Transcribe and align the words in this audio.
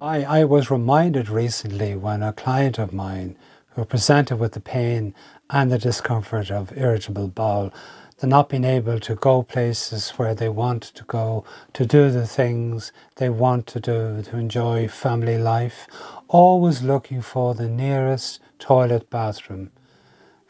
I, 0.00 0.24
I 0.24 0.44
was 0.44 0.70
reminded 0.70 1.30
recently 1.30 1.96
when 1.96 2.22
a 2.22 2.34
client 2.34 2.78
of 2.78 2.92
mine 2.92 3.34
who 3.70 3.86
presented 3.86 4.36
with 4.36 4.52
the 4.52 4.60
pain 4.60 5.14
and 5.48 5.72
the 5.72 5.78
discomfort 5.78 6.50
of 6.50 6.76
irritable 6.76 7.28
bowel, 7.28 7.72
the 8.18 8.26
not 8.26 8.50
being 8.50 8.64
able 8.64 9.00
to 9.00 9.14
go 9.14 9.42
places 9.42 10.10
where 10.10 10.34
they 10.34 10.50
want 10.50 10.82
to 10.82 11.04
go, 11.04 11.44
to 11.72 11.86
do 11.86 12.10
the 12.10 12.26
things 12.26 12.92
they 13.16 13.30
want 13.30 13.66
to 13.68 13.80
do, 13.80 14.20
to 14.24 14.36
enjoy 14.36 14.86
family 14.86 15.38
life, 15.38 15.88
always 16.28 16.82
looking 16.82 17.22
for 17.22 17.54
the 17.54 17.68
nearest 17.68 18.40
toilet 18.58 19.08
bathroom 19.08 19.70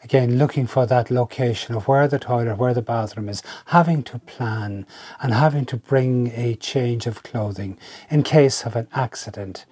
again 0.03 0.37
looking 0.37 0.67
for 0.67 0.85
that 0.85 1.09
location 1.09 1.75
of 1.75 1.87
where 1.87 2.07
the 2.07 2.19
toilet, 2.19 2.57
where 2.57 2.73
the 2.73 2.81
bathroom 2.81 3.29
is, 3.29 3.41
having 3.67 4.03
to 4.03 4.19
plan 4.19 4.85
and 5.21 5.33
having 5.33 5.65
to 5.65 5.77
bring 5.77 6.31
a 6.35 6.55
change 6.55 7.07
of 7.07 7.23
clothing 7.23 7.77
in 8.09 8.23
case 8.23 8.65
of 8.65 8.75
an 8.75 8.87
accident, 8.93 9.65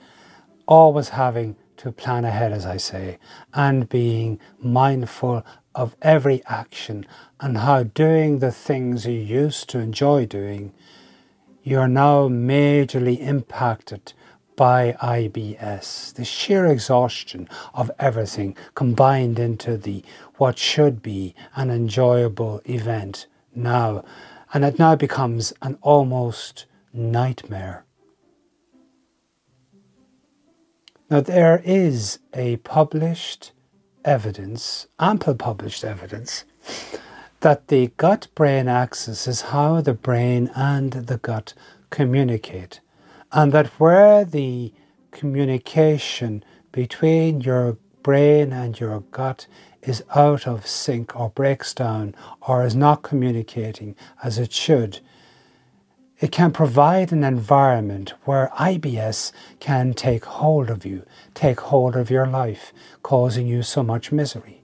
always 0.68 1.10
having 1.10 1.56
to 1.78 1.92
plan 1.92 2.26
ahead, 2.26 2.52
as 2.52 2.66
I 2.66 2.78
say, 2.78 3.18
and 3.54 3.90
being 3.90 4.40
mindful 4.60 5.46
of 5.74 5.96
every 6.02 6.42
action 6.46 7.06
and 7.40 7.58
how 7.58 7.84
doing 7.84 8.40
the 8.40 8.52
things 8.52 9.06
you 9.06 9.14
used 9.14 9.70
to 9.70 9.80
enjoy 9.80 10.26
doing, 10.26 10.74
you're 11.64 11.88
now 11.88 12.30
majorly 12.30 13.20
impacted 13.20 14.14
by 14.56 14.96
IBS. 15.02 16.14
The 16.14 16.26
sheer 16.26 16.66
exhaustion 16.66 17.50
of 17.74 17.92
everything 18.00 18.56
combined 18.74 19.40
into 19.40 19.78
the 19.78 20.04
what 20.38 20.58
should 20.58 21.02
be 21.02 21.36
an 21.56 21.70
enjoyable 21.70 22.62
event 22.66 23.28
now, 23.54 24.04
and 24.54 24.66
it 24.66 24.80
now 24.80 24.96
becomes 24.96 25.54
an 25.62 25.78
almost 25.82 26.66
nightmare. 26.94 27.86
Now, 31.10 31.22
there 31.22 31.62
is 31.64 32.20
a 32.34 32.58
published 32.58 33.52
evidence, 34.04 34.88
ample 35.00 35.36
published 35.36 35.84
evidence, 35.84 36.46
that 37.42 37.68
the 37.68 37.92
gut 37.98 38.28
brain 38.34 38.68
axis 38.68 39.28
is 39.28 39.42
how 39.42 39.82
the 39.82 39.94
brain 39.94 40.50
and 40.56 40.92
the 40.94 41.18
gut 41.18 41.54
communicate 41.92 42.80
and 43.36 43.52
that 43.52 43.68
where 43.80 44.24
the 44.24 44.72
communication 45.12 46.44
between 46.72 47.42
your 47.42 47.78
brain 48.02 48.54
and 48.54 48.80
your 48.80 49.02
gut 49.12 49.46
is 49.84 50.04
out 50.16 50.48
of 50.48 50.66
sync 50.66 51.14
or 51.20 51.30
breaks 51.30 51.74
down 51.74 52.16
or 52.48 52.66
is 52.66 52.76
not 52.76 53.04
communicating 53.04 53.94
as 54.24 54.40
it 54.40 54.54
should, 54.54 55.02
it 56.22 56.32
can 56.32 56.52
provide 56.52 57.12
an 57.12 57.26
environment 57.26 58.14
where 58.24 58.50
IBS 58.58 59.34
can 59.60 59.94
take 59.94 60.24
hold 60.24 60.70
of 60.70 60.86
you, 60.86 61.06
take 61.34 61.60
hold 61.60 61.98
of 61.98 62.10
your 62.10 62.26
life, 62.26 62.72
causing 63.04 63.48
you 63.48 63.62
so 63.62 63.84
much 63.84 64.14
misery. 64.14 64.64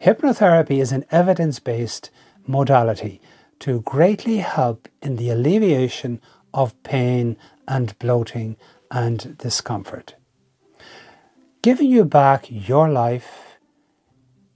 Hypnotherapy 0.00 0.80
is 0.80 0.92
an 0.92 1.04
evidence 1.10 1.58
based 1.58 2.10
modality 2.46 3.20
to 3.58 3.80
greatly 3.80 4.36
help 4.36 4.88
in 5.02 5.16
the 5.16 5.30
alleviation 5.30 6.20
of 6.54 6.80
pain 6.84 7.36
and 7.68 7.96
bloating 7.98 8.56
and 8.90 9.38
discomfort. 9.38 10.16
Giving 11.62 11.90
you 11.90 12.04
back 12.04 12.46
your 12.48 12.88
life 12.88 13.58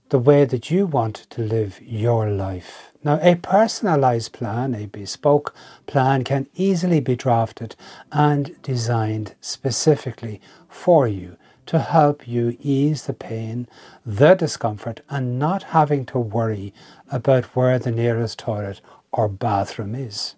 the 0.09 0.19
way 0.19 0.45
that 0.45 0.69
you 0.69 0.85
want 0.85 1.15
to 1.15 1.41
live 1.41 1.79
your 1.81 2.29
life. 2.29 2.91
Now, 3.03 3.19
a 3.21 3.35
personalized 3.35 4.31
plan, 4.31 4.75
a 4.75 4.85
bespoke 4.85 5.55
plan, 5.85 6.23
can 6.23 6.47
easily 6.55 6.99
be 6.99 7.15
drafted 7.15 7.75
and 8.11 8.61
designed 8.61 9.35
specifically 9.41 10.39
for 10.69 11.07
you 11.07 11.37
to 11.65 11.79
help 11.79 12.27
you 12.27 12.57
ease 12.61 13.05
the 13.05 13.13
pain, 13.13 13.67
the 14.05 14.35
discomfort, 14.35 15.01
and 15.09 15.39
not 15.39 15.63
having 15.63 16.05
to 16.07 16.19
worry 16.19 16.73
about 17.11 17.45
where 17.55 17.79
the 17.79 17.91
nearest 17.91 18.39
toilet 18.39 18.81
or 19.11 19.27
bathroom 19.27 19.95
is 19.95 20.35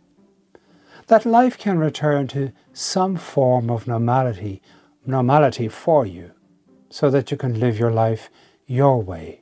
that 1.07 1.25
life 1.25 1.57
can 1.57 1.77
return 1.77 2.27
to 2.27 2.51
some 2.73 3.15
form 3.15 3.69
of 3.69 3.87
normality, 3.87 4.61
normality 5.05 5.67
for 5.67 6.05
you, 6.05 6.31
so 6.89 7.09
that 7.09 7.31
you 7.31 7.37
can 7.37 7.59
live 7.59 7.77
your 7.77 7.91
life 7.91 8.29
your 8.65 9.01
way. 9.01 9.41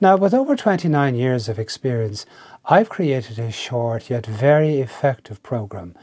Now, 0.00 0.16
with 0.16 0.32
over 0.32 0.54
29 0.54 1.14
years 1.16 1.48
of 1.48 1.58
experience, 1.58 2.24
I've 2.64 2.88
created 2.88 3.38
a 3.38 3.50
short 3.50 4.10
yet 4.10 4.26
very 4.26 4.78
effective 4.78 5.42
program 5.42 5.94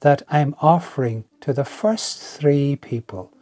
that 0.00 0.22
I'm 0.28 0.56
offering 0.60 1.24
to 1.42 1.52
the 1.52 1.64
first 1.64 2.18
three 2.20 2.74
people 2.74 3.32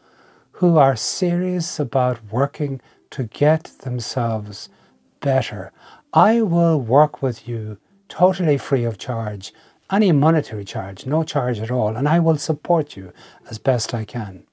who 0.53 0.77
are 0.77 0.97
serious 0.97 1.78
about 1.78 2.19
working 2.31 2.81
to 3.11 3.25
get 3.25 3.65
themselves 3.83 4.69
better. 5.21 5.72
I 6.12 6.43
will 6.43 6.81
work 6.81 7.22
with 7.22 7.49
you 7.49 7.78
totally 8.09 8.59
free 8.59 8.84
of 8.84 8.99
charge 8.99 9.53
any 9.91 10.12
monetary 10.12 10.65
charge, 10.65 11.06
no 11.06 11.22
charge 11.22 11.60
at 11.60 11.71
all, 11.71 11.97
and 11.97 12.09
I 12.09 12.19
will 12.19 12.38
support 12.38 12.97
you 12.97 13.12
as 13.50 13.59
best 13.59 13.94
I 13.94 14.04
can. 14.04 14.44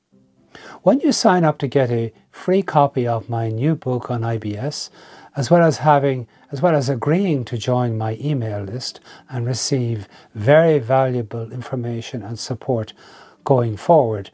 When 0.83 0.99
you 1.01 1.11
sign 1.11 1.43
up 1.43 1.57
to 1.59 1.67
get 1.67 1.91
a 1.91 2.13
free 2.31 2.61
copy 2.61 3.05
of 3.07 3.29
my 3.29 3.49
new 3.49 3.75
book 3.75 4.09
on 4.09 4.21
IBS, 4.21 4.89
as 5.35 5.51
well 5.51 5.63
as 5.63 5.79
having 5.79 6.27
as 6.51 6.61
well 6.61 6.75
as 6.75 6.87
agreeing 6.87 7.43
to 7.45 7.57
join 7.57 7.97
my 7.97 8.17
email 8.21 8.63
list 8.63 9.01
and 9.29 9.45
receive 9.45 10.07
very 10.33 10.79
valuable 10.79 11.51
information 11.51 12.23
and 12.23 12.39
support 12.39 12.93
going 13.43 13.75
forward, 13.75 14.29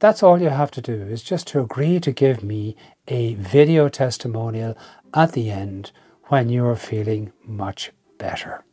that's 0.00 0.22
all 0.22 0.42
you 0.42 0.50
have 0.50 0.70
to 0.72 0.82
do 0.82 0.92
is 0.92 1.22
just 1.22 1.46
to 1.46 1.60
agree 1.60 1.98
to 2.00 2.12
give 2.12 2.42
me 2.42 2.76
a 3.08 3.34
video 3.34 3.88
testimonial 3.88 4.76
at 5.14 5.32
the 5.32 5.50
end 5.50 5.92
when 6.24 6.48
you 6.48 6.66
are 6.66 6.76
feeling 6.76 7.32
much 7.44 7.92
better. 8.18 8.64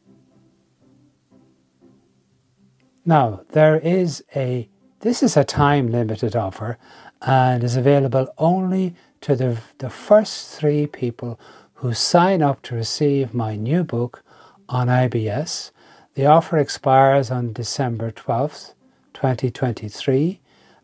Now, 3.10 3.42
there 3.54 3.78
is 3.78 4.24
a, 4.36 4.70
this 5.00 5.24
is 5.24 5.36
a 5.36 5.44
time 5.44 5.92
limited 5.92 6.36
offer 6.36 6.78
and 7.24 7.64
is 7.64 7.76
available 7.76 8.28
only 8.38 8.94
to 9.22 9.36
the, 9.36 9.58
the 9.80 9.90
first 9.90 10.56
three 10.60 10.86
people 10.86 11.40
who 11.74 11.96
sign 11.96 12.44
up 12.44 12.62
to 12.62 12.76
receive 12.76 13.34
my 13.34 13.56
new 13.56 13.84
book 13.84 14.24
on 14.70 14.90
IBS. 14.90 15.72
The 16.14 16.28
offer 16.28 16.60
expires 16.60 17.32
on 17.32 17.52
December 17.52 18.12
12th, 18.12 18.76
2023 19.16 20.40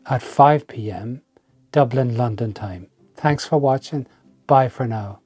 at 0.06 0.20
5 0.20 0.66
pm 0.66 1.22
Dublin, 1.70 2.16
London 2.16 2.52
time. 2.52 2.88
Thanks 3.14 3.46
for 3.46 3.58
watching. 3.58 4.08
Bye 4.48 4.68
for 4.68 4.88
now. 4.88 5.20